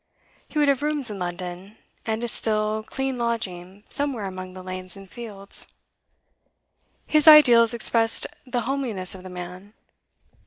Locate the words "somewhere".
3.87-4.23